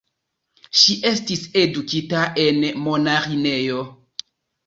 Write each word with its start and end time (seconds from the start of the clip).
Ŝi 0.83 0.95
estis 1.09 1.43
edukita 1.63 2.23
en 2.45 2.65
monaĥinejo. 2.87 3.85